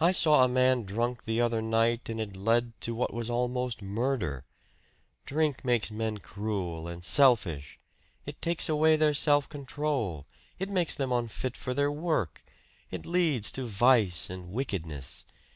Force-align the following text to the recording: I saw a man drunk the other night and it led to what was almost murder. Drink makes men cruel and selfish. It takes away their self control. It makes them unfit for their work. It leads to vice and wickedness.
I 0.00 0.10
saw 0.10 0.42
a 0.42 0.48
man 0.48 0.82
drunk 0.82 1.22
the 1.24 1.40
other 1.40 1.62
night 1.62 2.08
and 2.08 2.20
it 2.20 2.34
led 2.36 2.72
to 2.80 2.96
what 2.96 3.14
was 3.14 3.30
almost 3.30 3.80
murder. 3.80 4.42
Drink 5.24 5.64
makes 5.64 5.88
men 5.88 6.18
cruel 6.18 6.88
and 6.88 7.04
selfish. 7.04 7.78
It 8.26 8.42
takes 8.42 8.68
away 8.68 8.96
their 8.96 9.14
self 9.14 9.48
control. 9.48 10.26
It 10.58 10.68
makes 10.68 10.96
them 10.96 11.12
unfit 11.12 11.56
for 11.56 11.74
their 11.74 11.92
work. 11.92 12.42
It 12.90 13.06
leads 13.06 13.52
to 13.52 13.64
vice 13.64 14.28
and 14.28 14.48
wickedness. 14.50 15.24